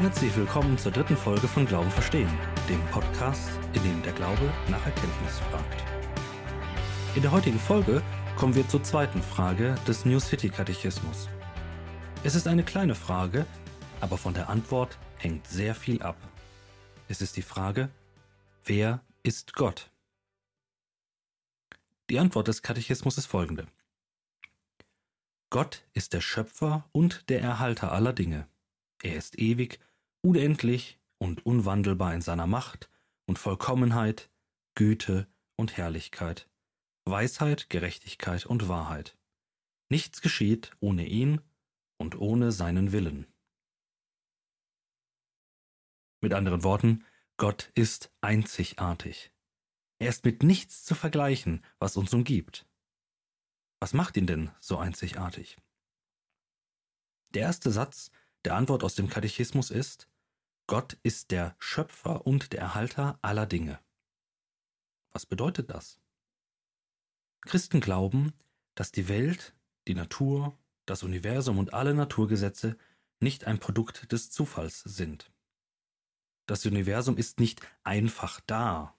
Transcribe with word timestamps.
Herzlich 0.00 0.36
willkommen 0.36 0.78
zur 0.78 0.92
dritten 0.92 1.16
Folge 1.16 1.48
von 1.48 1.66
Glauben 1.66 1.90
verstehen, 1.90 2.30
dem 2.68 2.80
Podcast, 2.92 3.50
in 3.72 3.82
dem 3.82 4.00
der 4.04 4.12
Glaube 4.12 4.54
nach 4.68 4.86
Erkenntnis 4.86 5.40
fragt. 5.50 5.82
In 7.16 7.22
der 7.22 7.32
heutigen 7.32 7.58
Folge 7.58 8.00
kommen 8.36 8.54
wir 8.54 8.68
zur 8.68 8.80
zweiten 8.84 9.20
Frage 9.20 9.74
des 9.88 10.04
New 10.04 10.20
City 10.20 10.50
Katechismus. 10.50 11.28
Es 12.22 12.36
ist 12.36 12.46
eine 12.46 12.62
kleine 12.62 12.94
Frage, 12.94 13.44
aber 14.00 14.18
von 14.18 14.34
der 14.34 14.48
Antwort 14.48 14.96
hängt 15.16 15.48
sehr 15.48 15.74
viel 15.74 16.00
ab. 16.00 16.16
Es 17.08 17.20
ist 17.20 17.36
die 17.36 17.42
Frage, 17.42 17.88
wer 18.64 19.00
ist 19.24 19.54
Gott? 19.54 19.90
Die 22.08 22.20
Antwort 22.20 22.46
des 22.46 22.62
Katechismus 22.62 23.18
ist 23.18 23.26
folgende. 23.26 23.66
Gott 25.50 25.82
ist 25.92 26.12
der 26.12 26.20
Schöpfer 26.20 26.88
und 26.92 27.28
der 27.30 27.40
Erhalter 27.40 27.90
aller 27.90 28.12
Dinge. 28.12 28.46
Er 29.02 29.16
ist 29.16 29.38
ewig 29.40 29.80
unendlich 30.22 30.98
und 31.18 31.44
unwandelbar 31.44 32.14
in 32.14 32.22
seiner 32.22 32.46
Macht 32.46 32.90
und 33.26 33.38
Vollkommenheit, 33.38 34.30
Güte 34.74 35.26
und 35.56 35.76
Herrlichkeit, 35.76 36.48
Weisheit, 37.04 37.68
Gerechtigkeit 37.70 38.46
und 38.46 38.68
Wahrheit. 38.68 39.16
Nichts 39.90 40.20
geschieht 40.20 40.72
ohne 40.80 41.06
ihn 41.06 41.40
und 41.98 42.16
ohne 42.18 42.52
seinen 42.52 42.92
Willen. 42.92 43.26
Mit 46.20 46.34
anderen 46.34 46.62
Worten, 46.62 47.04
Gott 47.36 47.70
ist 47.74 48.12
einzigartig. 48.20 49.32
Er 50.00 50.08
ist 50.08 50.24
mit 50.24 50.42
nichts 50.42 50.84
zu 50.84 50.94
vergleichen, 50.94 51.64
was 51.78 51.96
uns 51.96 52.12
umgibt. 52.12 52.66
Was 53.80 53.92
macht 53.92 54.16
ihn 54.16 54.26
denn 54.26 54.50
so 54.60 54.78
einzigartig? 54.78 55.56
Der 57.34 57.42
erste 57.42 57.70
Satz 57.70 58.10
der 58.48 58.56
Antwort 58.56 58.82
aus 58.82 58.94
dem 58.94 59.10
Katechismus 59.10 59.70
ist, 59.70 60.08
Gott 60.66 60.96
ist 61.02 61.32
der 61.32 61.54
Schöpfer 61.58 62.26
und 62.26 62.54
der 62.54 62.60
Erhalter 62.60 63.18
aller 63.20 63.44
Dinge. 63.44 63.78
Was 65.10 65.26
bedeutet 65.26 65.68
das? 65.68 66.00
Christen 67.42 67.82
glauben, 67.82 68.32
dass 68.74 68.90
die 68.90 69.06
Welt, 69.06 69.54
die 69.86 69.94
Natur, 69.94 70.56
das 70.86 71.02
Universum 71.02 71.58
und 71.58 71.74
alle 71.74 71.92
Naturgesetze 71.92 72.78
nicht 73.20 73.44
ein 73.44 73.58
Produkt 73.58 74.12
des 74.12 74.30
Zufalls 74.30 74.80
sind. 74.80 75.30
Das 76.46 76.64
Universum 76.64 77.18
ist 77.18 77.40
nicht 77.40 77.60
einfach 77.84 78.40
da. 78.46 78.96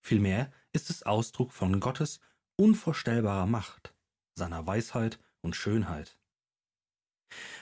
Vielmehr 0.00 0.52
ist 0.72 0.90
es 0.90 1.04
Ausdruck 1.04 1.52
von 1.52 1.78
Gottes 1.78 2.18
unvorstellbarer 2.56 3.46
Macht, 3.46 3.94
seiner 4.34 4.66
Weisheit 4.66 5.20
und 5.42 5.54
Schönheit. 5.54 6.19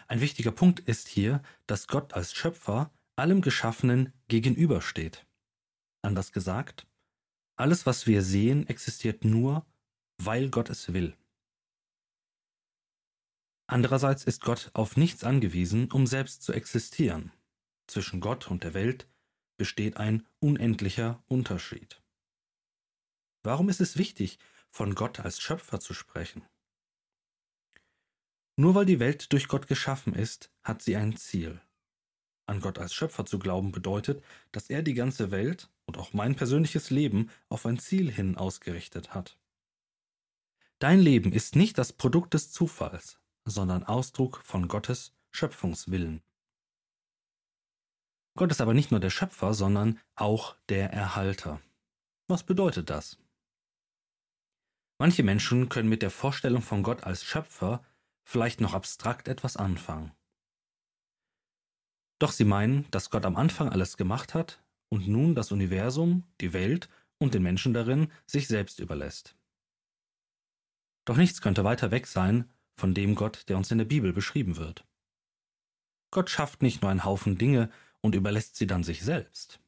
Ein 0.06 0.20
wichtiger 0.20 0.52
Punkt 0.52 0.80
ist 0.80 1.08
hier, 1.08 1.42
dass 1.66 1.86
Gott 1.86 2.14
als 2.14 2.34
Schöpfer 2.34 2.92
allem 3.16 3.42
Geschaffenen 3.42 4.12
gegenübersteht. 4.28 5.26
Anders 6.02 6.32
gesagt, 6.32 6.86
alles, 7.56 7.86
was 7.86 8.06
wir 8.06 8.22
sehen, 8.22 8.66
existiert 8.68 9.24
nur, 9.24 9.66
weil 10.18 10.48
Gott 10.50 10.70
es 10.70 10.92
will. 10.92 11.16
Andererseits 13.66 14.24
ist 14.24 14.42
Gott 14.42 14.70
auf 14.72 14.96
nichts 14.96 15.24
angewiesen, 15.24 15.90
um 15.90 16.06
selbst 16.06 16.42
zu 16.42 16.52
existieren. 16.52 17.32
Zwischen 17.86 18.20
Gott 18.20 18.50
und 18.50 18.64
der 18.64 18.74
Welt 18.74 19.08
besteht 19.58 19.96
ein 19.96 20.26
unendlicher 20.38 21.22
Unterschied. 21.26 22.00
Warum 23.42 23.68
ist 23.68 23.80
es 23.80 23.98
wichtig, 23.98 24.38
von 24.70 24.94
Gott 24.94 25.20
als 25.20 25.40
Schöpfer 25.40 25.80
zu 25.80 25.94
sprechen? 25.94 26.46
Nur 28.58 28.74
weil 28.74 28.86
die 28.86 28.98
Welt 28.98 29.32
durch 29.32 29.46
Gott 29.46 29.68
geschaffen 29.68 30.14
ist, 30.14 30.50
hat 30.64 30.82
sie 30.82 30.96
ein 30.96 31.16
Ziel. 31.16 31.60
An 32.46 32.60
Gott 32.60 32.80
als 32.80 32.92
Schöpfer 32.92 33.24
zu 33.24 33.38
glauben 33.38 33.70
bedeutet, 33.70 34.20
dass 34.50 34.68
er 34.68 34.82
die 34.82 34.94
ganze 34.94 35.30
Welt 35.30 35.70
und 35.86 35.96
auch 35.96 36.12
mein 36.12 36.34
persönliches 36.34 36.90
Leben 36.90 37.30
auf 37.50 37.66
ein 37.66 37.78
Ziel 37.78 38.10
hin 38.10 38.36
ausgerichtet 38.36 39.14
hat. 39.14 39.38
Dein 40.80 40.98
Leben 40.98 41.32
ist 41.32 41.54
nicht 41.54 41.78
das 41.78 41.92
Produkt 41.92 42.34
des 42.34 42.50
Zufalls, 42.50 43.20
sondern 43.44 43.84
Ausdruck 43.84 44.40
von 44.42 44.66
Gottes 44.66 45.14
Schöpfungswillen. 45.30 46.20
Gott 48.34 48.50
ist 48.50 48.60
aber 48.60 48.74
nicht 48.74 48.90
nur 48.90 48.98
der 48.98 49.10
Schöpfer, 49.10 49.54
sondern 49.54 50.00
auch 50.16 50.56
der 50.68 50.92
Erhalter. 50.92 51.60
Was 52.26 52.42
bedeutet 52.42 52.90
das? 52.90 53.18
Manche 54.98 55.22
Menschen 55.22 55.68
können 55.68 55.88
mit 55.88 56.02
der 56.02 56.10
Vorstellung 56.10 56.62
von 56.62 56.82
Gott 56.82 57.04
als 57.04 57.22
Schöpfer 57.22 57.84
vielleicht 58.28 58.60
noch 58.60 58.74
abstrakt 58.74 59.26
etwas 59.26 59.56
anfangen. 59.56 60.12
Doch 62.18 62.30
sie 62.30 62.44
meinen, 62.44 62.86
dass 62.90 63.08
Gott 63.08 63.24
am 63.24 63.36
Anfang 63.36 63.70
alles 63.70 63.96
gemacht 63.96 64.34
hat 64.34 64.62
und 64.90 65.08
nun 65.08 65.34
das 65.34 65.50
Universum, 65.50 66.24
die 66.42 66.52
Welt 66.52 66.90
und 67.16 67.32
den 67.32 67.42
Menschen 67.42 67.72
darin 67.72 68.12
sich 68.26 68.46
selbst 68.46 68.80
überlässt. 68.80 69.34
Doch 71.06 71.16
nichts 71.16 71.40
könnte 71.40 71.64
weiter 71.64 71.90
weg 71.90 72.06
sein 72.06 72.52
von 72.76 72.92
dem 72.92 73.14
Gott, 73.14 73.48
der 73.48 73.56
uns 73.56 73.70
in 73.70 73.78
der 73.78 73.86
Bibel 73.86 74.12
beschrieben 74.12 74.58
wird. 74.58 74.84
Gott 76.10 76.28
schafft 76.28 76.60
nicht 76.60 76.82
nur 76.82 76.90
einen 76.90 77.04
Haufen 77.04 77.38
Dinge 77.38 77.70
und 78.02 78.14
überlässt 78.14 78.56
sie 78.56 78.66
dann 78.66 78.84
sich 78.84 79.02
selbst. 79.02 79.58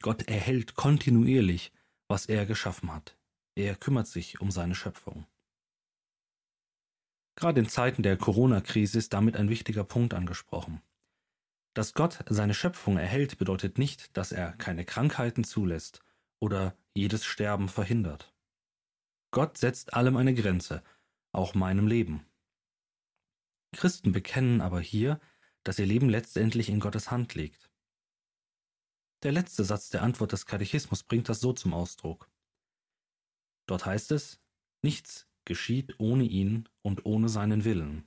Gott 0.00 0.22
erhält 0.22 0.74
kontinuierlich, 0.74 1.72
was 2.08 2.26
er 2.26 2.46
geschaffen 2.46 2.92
hat. 2.92 3.16
Er 3.54 3.76
kümmert 3.76 4.08
sich 4.08 4.40
um 4.40 4.50
seine 4.50 4.74
Schöpfung. 4.74 5.24
Gerade 7.34 7.60
in 7.60 7.68
Zeiten 7.68 8.02
der 8.02 8.16
Corona-Krise 8.16 8.98
ist 8.98 9.12
damit 9.12 9.36
ein 9.36 9.48
wichtiger 9.48 9.84
Punkt 9.84 10.14
angesprochen. 10.14 10.82
Dass 11.74 11.94
Gott 11.94 12.24
seine 12.28 12.54
Schöpfung 12.54 12.98
erhält, 12.98 13.38
bedeutet 13.38 13.78
nicht, 13.78 14.16
dass 14.16 14.32
er 14.32 14.52
keine 14.52 14.84
Krankheiten 14.84 15.42
zulässt 15.42 16.02
oder 16.38 16.76
jedes 16.94 17.24
Sterben 17.24 17.68
verhindert. 17.68 18.34
Gott 19.30 19.56
setzt 19.56 19.94
allem 19.94 20.16
eine 20.18 20.34
Grenze, 20.34 20.82
auch 21.32 21.54
meinem 21.54 21.86
Leben. 21.86 22.26
Christen 23.74 24.12
bekennen 24.12 24.60
aber 24.60 24.80
hier, 24.80 25.18
dass 25.64 25.78
ihr 25.78 25.86
Leben 25.86 26.10
letztendlich 26.10 26.68
in 26.68 26.80
Gottes 26.80 27.10
Hand 27.10 27.34
liegt. 27.34 27.70
Der 29.22 29.32
letzte 29.32 29.64
Satz 29.64 29.88
der 29.88 30.02
Antwort 30.02 30.32
des 30.32 30.44
Katechismus 30.44 31.04
bringt 31.04 31.28
das 31.30 31.40
so 31.40 31.54
zum 31.54 31.72
Ausdruck. 31.72 32.30
Dort 33.66 33.86
heißt 33.86 34.10
es, 34.12 34.40
nichts 34.82 35.28
geschieht 35.44 35.94
ohne 35.98 36.24
ihn 36.24 36.68
und 36.82 37.04
ohne 37.04 37.28
seinen 37.28 37.64
Willen. 37.64 38.04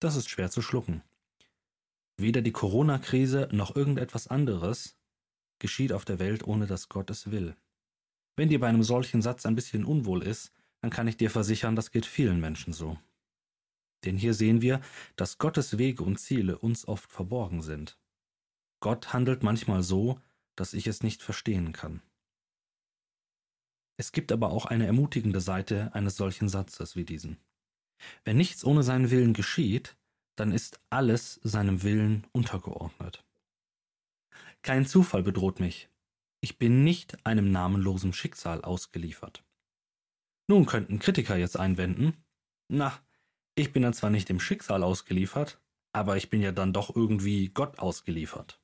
Das 0.00 0.16
ist 0.16 0.28
schwer 0.28 0.50
zu 0.50 0.62
schlucken. 0.62 1.02
Weder 2.16 2.42
die 2.42 2.52
Corona-Krise 2.52 3.48
noch 3.52 3.76
irgendetwas 3.76 4.26
anderes 4.26 4.96
geschieht 5.58 5.92
auf 5.92 6.04
der 6.04 6.18
Welt, 6.18 6.46
ohne 6.46 6.66
dass 6.66 6.88
Gott 6.88 7.10
es 7.10 7.30
will. 7.30 7.56
Wenn 8.36 8.48
dir 8.48 8.60
bei 8.60 8.68
einem 8.68 8.82
solchen 8.82 9.22
Satz 9.22 9.46
ein 9.46 9.54
bisschen 9.54 9.84
unwohl 9.84 10.22
ist, 10.22 10.52
dann 10.80 10.90
kann 10.90 11.08
ich 11.08 11.16
dir 11.16 11.30
versichern, 11.30 11.76
das 11.76 11.90
geht 11.90 12.06
vielen 12.06 12.40
Menschen 12.40 12.72
so. 12.72 12.98
Denn 14.04 14.16
hier 14.16 14.34
sehen 14.34 14.60
wir, 14.60 14.80
dass 15.16 15.38
Gottes 15.38 15.78
Wege 15.78 16.02
und 16.02 16.18
Ziele 16.18 16.58
uns 16.58 16.86
oft 16.86 17.10
verborgen 17.10 17.62
sind. 17.62 17.98
Gott 18.80 19.12
handelt 19.12 19.42
manchmal 19.42 19.82
so, 19.82 20.20
dass 20.54 20.74
ich 20.74 20.86
es 20.86 21.02
nicht 21.02 21.22
verstehen 21.22 21.72
kann. 21.72 22.02
Es 23.98 24.12
gibt 24.12 24.30
aber 24.32 24.50
auch 24.50 24.66
eine 24.66 24.86
ermutigende 24.86 25.40
Seite 25.40 25.94
eines 25.94 26.16
solchen 26.16 26.48
Satzes 26.48 26.96
wie 26.96 27.04
diesen. 27.04 27.38
Wenn 28.24 28.36
nichts 28.36 28.64
ohne 28.64 28.82
seinen 28.82 29.10
Willen 29.10 29.32
geschieht, 29.32 29.96
dann 30.36 30.52
ist 30.52 30.80
alles 30.90 31.40
seinem 31.42 31.82
Willen 31.82 32.26
untergeordnet. 32.32 33.24
Kein 34.62 34.84
Zufall 34.84 35.22
bedroht 35.22 35.60
mich. 35.60 35.88
Ich 36.42 36.58
bin 36.58 36.84
nicht 36.84 37.24
einem 37.26 37.50
namenlosen 37.50 38.12
Schicksal 38.12 38.62
ausgeliefert. 38.62 39.44
Nun 40.48 40.66
könnten 40.66 40.98
Kritiker 40.98 41.36
jetzt 41.36 41.58
einwenden, 41.58 42.22
na, 42.68 43.00
ich 43.54 43.72
bin 43.72 43.82
dann 43.82 43.94
zwar 43.94 44.10
nicht 44.10 44.28
dem 44.28 44.40
Schicksal 44.40 44.82
ausgeliefert, 44.82 45.60
aber 45.92 46.16
ich 46.16 46.30
bin 46.30 46.42
ja 46.42 46.52
dann 46.52 46.72
doch 46.72 46.94
irgendwie 46.94 47.48
Gott 47.48 47.78
ausgeliefert. 47.78 48.60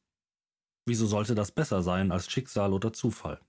Wieso 0.86 1.06
sollte 1.06 1.34
das 1.34 1.52
besser 1.52 1.82
sein 1.82 2.12
als 2.12 2.30
Schicksal 2.30 2.72
oder 2.72 2.92
Zufall? 2.92 3.40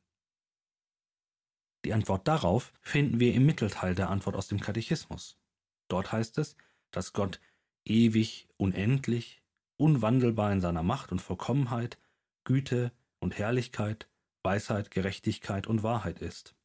Die 1.86 1.94
Antwort 1.94 2.28
darauf 2.28 2.74
finden 2.82 3.20
wir 3.20 3.34
im 3.34 3.46
Mittelteil 3.46 3.96
der 3.96 4.10
Antwort 4.10 4.36
aus 4.36 4.48
dem 4.48 4.60
Katechismus. 4.60 5.38
Dort 5.90 6.12
heißt 6.12 6.38
es, 6.38 6.56
dass 6.92 7.14
Gott 7.14 7.40
ewig, 7.86 8.48
unendlich, 8.58 9.42
unwandelbar 9.78 10.52
in 10.52 10.62
seiner 10.62 10.84
Macht 10.84 11.12
und 11.12 11.20
Vollkommenheit, 11.20 11.98
Güte 12.46 12.92
und 13.20 13.38
Herrlichkeit, 13.38 14.08
Weisheit, 14.44 14.92
Gerechtigkeit 14.92 15.68
und 15.68 15.84
Wahrheit 15.84 16.20
ist. 16.20 16.56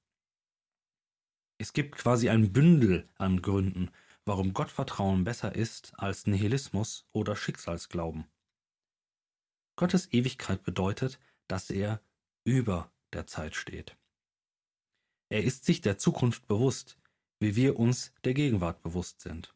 Es 1.58 1.72
gibt 1.72 1.96
quasi 1.96 2.28
ein 2.28 2.52
Bündel 2.52 3.08
an 3.16 3.42
Gründen, 3.42 3.90
warum 4.24 4.52
Gottvertrauen 4.52 5.24
besser 5.24 5.54
ist 5.54 5.92
als 5.96 6.26
Nihilismus 6.26 7.08
oder 7.12 7.34
Schicksalsglauben. 7.34 8.26
Gottes 9.74 10.12
Ewigkeit 10.12 10.62
bedeutet, 10.62 11.18
dass 11.48 11.70
er 11.70 12.00
über 12.44 12.92
der 13.12 13.26
Zeit 13.26 13.56
steht. 13.56 13.96
Er 15.28 15.44
ist 15.44 15.64
sich 15.64 15.80
der 15.80 15.98
Zukunft 15.98 16.46
bewusst, 16.46 16.98
wie 17.40 17.56
wir 17.56 17.78
uns 17.78 18.12
der 18.24 18.34
Gegenwart 18.34 18.82
bewusst 18.82 19.20
sind. 19.20 19.54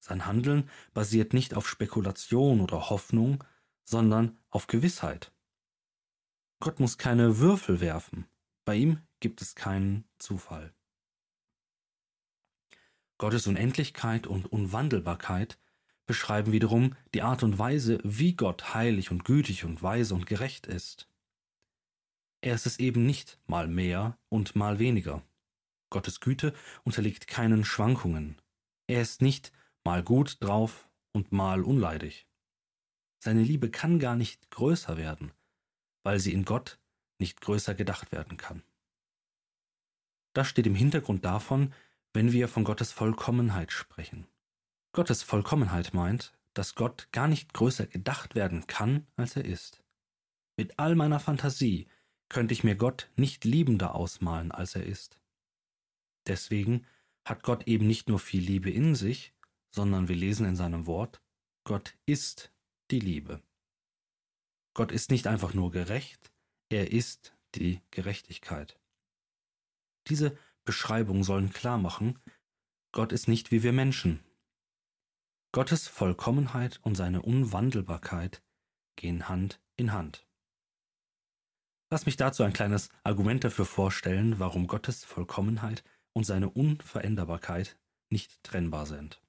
Sein 0.00 0.26
Handeln 0.26 0.68
basiert 0.94 1.32
nicht 1.32 1.54
auf 1.54 1.68
Spekulation 1.68 2.60
oder 2.60 2.90
Hoffnung, 2.90 3.44
sondern 3.84 4.38
auf 4.50 4.66
Gewissheit. 4.66 5.32
Gott 6.60 6.80
muss 6.80 6.98
keine 6.98 7.38
Würfel 7.38 7.80
werfen. 7.80 8.26
Bei 8.64 8.76
ihm 8.76 9.00
gibt 9.20 9.42
es 9.42 9.54
keinen 9.54 10.04
Zufall. 10.18 10.72
Gottes 13.18 13.46
Unendlichkeit 13.46 14.26
und 14.26 14.46
Unwandelbarkeit 14.46 15.58
beschreiben 16.06 16.50
wiederum 16.50 16.96
die 17.14 17.22
Art 17.22 17.42
und 17.42 17.58
Weise, 17.58 18.00
wie 18.02 18.34
Gott 18.34 18.74
heilig 18.74 19.10
und 19.10 19.24
gütig 19.24 19.64
und 19.64 19.82
weise 19.82 20.14
und 20.14 20.26
gerecht 20.26 20.66
ist. 20.66 21.08
Er 22.42 22.54
ist 22.54 22.66
es 22.66 22.78
eben 22.80 23.06
nicht 23.06 23.38
mal 23.46 23.68
mehr 23.68 24.18
und 24.28 24.56
mal 24.56 24.78
weniger. 24.80 25.22
Gottes 25.90 26.20
Güte 26.20 26.52
unterliegt 26.82 27.28
keinen 27.28 27.64
Schwankungen. 27.64 28.40
Er 28.88 29.00
ist 29.00 29.22
nicht 29.22 29.52
mal 29.84 30.02
gut 30.02 30.42
drauf 30.42 30.88
und 31.12 31.30
mal 31.30 31.62
unleidig. 31.62 32.26
Seine 33.22 33.42
Liebe 33.42 33.70
kann 33.70 34.00
gar 34.00 34.16
nicht 34.16 34.50
größer 34.50 34.96
werden, 34.96 35.32
weil 36.02 36.18
sie 36.18 36.32
in 36.32 36.44
Gott 36.44 36.80
nicht 37.20 37.40
größer 37.40 37.74
gedacht 37.74 38.10
werden 38.10 38.36
kann. 38.36 38.64
Das 40.32 40.48
steht 40.48 40.66
im 40.66 40.74
Hintergrund 40.74 41.24
davon, 41.24 41.72
wenn 42.12 42.32
wir 42.32 42.48
von 42.48 42.64
Gottes 42.64 42.90
Vollkommenheit 42.90 43.70
sprechen. 43.70 44.26
Gottes 44.92 45.22
Vollkommenheit 45.22 45.94
meint, 45.94 46.36
dass 46.54 46.74
Gott 46.74 47.08
gar 47.12 47.28
nicht 47.28 47.54
größer 47.54 47.86
gedacht 47.86 48.34
werden 48.34 48.66
kann, 48.66 49.06
als 49.14 49.36
er 49.36 49.44
ist. 49.44 49.84
Mit 50.56 50.78
all 50.80 50.96
meiner 50.96 51.20
Fantasie 51.20 51.86
könnte 52.32 52.54
ich 52.54 52.64
mir 52.64 52.76
Gott 52.76 53.10
nicht 53.14 53.44
liebender 53.44 53.94
ausmalen, 53.94 54.50
als 54.52 54.74
er 54.74 54.84
ist. 54.84 55.20
Deswegen 56.26 56.86
hat 57.24 57.42
Gott 57.42 57.68
eben 57.68 57.86
nicht 57.86 58.08
nur 58.08 58.18
viel 58.18 58.42
Liebe 58.42 58.70
in 58.70 58.94
sich, 58.94 59.34
sondern 59.70 60.08
wir 60.08 60.16
lesen 60.16 60.46
in 60.46 60.56
seinem 60.56 60.86
Wort, 60.86 61.22
Gott 61.64 61.94
ist 62.06 62.52
die 62.90 63.00
Liebe. 63.00 63.42
Gott 64.74 64.92
ist 64.92 65.10
nicht 65.10 65.26
einfach 65.26 65.52
nur 65.52 65.70
gerecht, 65.70 66.32
er 66.70 66.90
ist 66.90 67.36
die 67.54 67.80
Gerechtigkeit. 67.90 68.80
Diese 70.08 70.36
Beschreibungen 70.64 71.24
sollen 71.24 71.52
klar 71.52 71.78
machen, 71.78 72.18
Gott 72.92 73.12
ist 73.12 73.28
nicht 73.28 73.50
wie 73.50 73.62
wir 73.62 73.72
Menschen. 73.72 74.24
Gottes 75.52 75.86
Vollkommenheit 75.86 76.80
und 76.82 76.94
seine 76.94 77.20
Unwandelbarkeit 77.20 78.42
gehen 78.96 79.28
Hand 79.28 79.60
in 79.76 79.92
Hand. 79.92 80.26
Lass 81.92 82.06
mich 82.06 82.16
dazu 82.16 82.42
ein 82.42 82.54
kleines 82.54 82.88
Argument 83.04 83.44
dafür 83.44 83.66
vorstellen, 83.66 84.38
warum 84.38 84.66
Gottes 84.66 85.04
Vollkommenheit 85.04 85.84
und 86.14 86.24
seine 86.24 86.48
Unveränderbarkeit 86.48 87.76
nicht 88.08 88.42
trennbar 88.42 88.86
sind. 88.86 89.20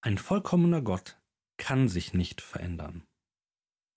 Ein 0.00 0.16
vollkommener 0.16 0.80
Gott 0.80 1.20
kann 1.58 1.90
sich 1.90 2.14
nicht 2.14 2.40
verändern. 2.40 3.06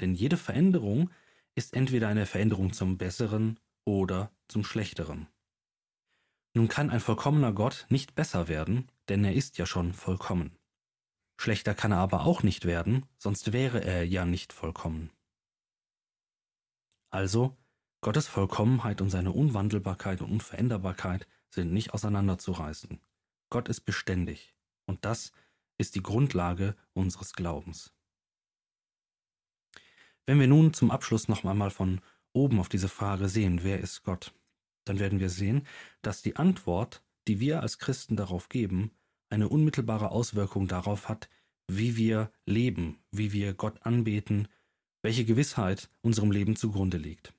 Denn 0.01 0.15
jede 0.15 0.35
Veränderung 0.35 1.09
ist 1.55 1.77
entweder 1.77 2.09
eine 2.09 2.25
Veränderung 2.25 2.73
zum 2.73 2.97
Besseren 2.97 3.57
oder 3.85 4.29
zum 4.49 4.65
Schlechteren. 4.65 5.27
Nun 6.53 6.67
kann 6.67 6.89
ein 6.89 6.99
vollkommener 6.99 7.53
Gott 7.53 7.85
nicht 7.87 8.15
besser 8.15 8.49
werden, 8.49 8.91
denn 9.07 9.23
er 9.23 9.33
ist 9.33 9.57
ja 9.57 9.65
schon 9.65 9.93
vollkommen. 9.93 10.57
Schlechter 11.39 11.73
kann 11.73 11.93
er 11.93 11.99
aber 11.99 12.25
auch 12.25 12.43
nicht 12.43 12.65
werden, 12.65 13.05
sonst 13.17 13.53
wäre 13.53 13.81
er 13.81 14.05
ja 14.05 14.25
nicht 14.25 14.51
vollkommen. 14.51 15.09
Also, 17.11 17.57
Gottes 17.99 18.27
Vollkommenheit 18.27 19.01
und 19.01 19.09
seine 19.09 19.31
Unwandelbarkeit 19.31 20.21
und 20.21 20.31
Unveränderbarkeit 20.31 21.27
sind 21.49 21.73
nicht 21.73 21.93
auseinanderzureißen. 21.93 23.01
Gott 23.49 23.67
ist 23.67 23.81
beständig, 23.81 24.55
und 24.85 25.03
das 25.03 25.33
ist 25.77 25.95
die 25.95 26.01
Grundlage 26.01 26.75
unseres 26.93 27.33
Glaubens. 27.33 27.93
Wenn 30.25 30.39
wir 30.39 30.47
nun 30.47 30.73
zum 30.73 30.89
Abschluss 30.89 31.27
noch 31.27 31.43
einmal 31.43 31.69
von 31.69 31.99
oben 32.31 32.59
auf 32.59 32.69
diese 32.69 32.87
Frage 32.87 33.27
sehen, 33.27 33.63
wer 33.63 33.81
ist 33.81 34.03
Gott, 34.03 34.33
dann 34.85 34.99
werden 34.99 35.19
wir 35.19 35.29
sehen, 35.29 35.67
dass 36.01 36.21
die 36.21 36.37
Antwort, 36.37 37.03
die 37.27 37.41
wir 37.41 37.61
als 37.61 37.77
Christen 37.77 38.15
darauf 38.15 38.47
geben, 38.47 38.91
eine 39.29 39.49
unmittelbare 39.49 40.11
Auswirkung 40.11 40.67
darauf 40.67 41.09
hat, 41.09 41.29
wie 41.67 41.97
wir 41.97 42.31
leben, 42.45 43.03
wie 43.11 43.33
wir 43.33 43.53
Gott 43.53 43.85
anbeten, 43.85 44.47
welche 45.01 45.25
Gewissheit 45.25 45.89
unserem 46.01 46.31
Leben 46.31 46.55
zugrunde 46.55 46.97
liegt. 46.97 47.33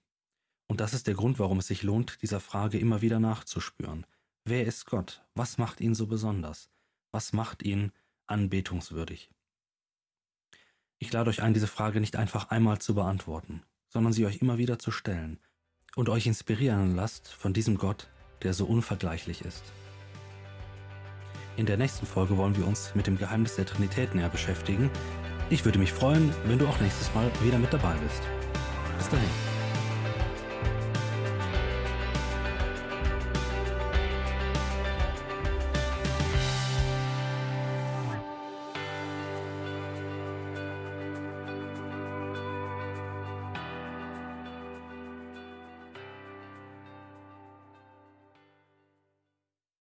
Und 0.66 0.80
das 0.80 0.94
ist 0.94 1.06
der 1.06 1.14
Grund, 1.14 1.38
warum 1.38 1.58
es 1.58 1.66
sich 1.66 1.82
lohnt, 1.82 2.22
dieser 2.22 2.40
Frage 2.40 2.78
immer 2.78 3.02
wieder 3.02 3.20
nachzuspüren. 3.20 4.06
Wer 4.44 4.66
ist 4.66 4.86
Gott? 4.86 5.22
Was 5.34 5.58
macht 5.58 5.80
ihn 5.80 5.94
so 5.94 6.06
besonders? 6.06 6.70
Was 7.12 7.32
macht 7.32 7.62
ihn 7.62 7.92
anbetungswürdig? 8.26 9.30
Ich 10.98 11.12
lade 11.12 11.30
euch 11.30 11.42
ein, 11.42 11.54
diese 11.54 11.66
Frage 11.66 12.00
nicht 12.00 12.16
einfach 12.16 12.50
einmal 12.50 12.80
zu 12.80 12.94
beantworten, 12.94 13.62
sondern 13.88 14.12
sie 14.12 14.24
euch 14.24 14.40
immer 14.40 14.58
wieder 14.58 14.78
zu 14.78 14.90
stellen 14.90 15.38
und 15.94 16.08
euch 16.08 16.26
inspirieren 16.26 16.94
lasst 16.94 17.28
von 17.28 17.52
diesem 17.52 17.76
Gott, 17.76 18.08
der 18.42 18.54
so 18.54 18.64
unvergleichlich 18.66 19.42
ist. 19.44 19.64
In 21.56 21.66
der 21.66 21.76
nächsten 21.76 22.06
Folge 22.06 22.36
wollen 22.38 22.56
wir 22.56 22.66
uns 22.66 22.94
mit 22.94 23.06
dem 23.06 23.18
Geheimnis 23.18 23.56
der 23.56 23.66
Trinität 23.66 24.14
näher 24.14 24.30
beschäftigen. 24.30 24.90
Ich 25.50 25.64
würde 25.64 25.78
mich 25.78 25.92
freuen, 25.92 26.32
wenn 26.44 26.58
du 26.58 26.66
auch 26.66 26.80
nächstes 26.80 27.12
Mal 27.14 27.30
wieder 27.42 27.58
mit 27.58 27.72
dabei 27.72 27.94
bist. 28.02 28.22
Bis 28.98 29.08
dahin. 29.08 29.51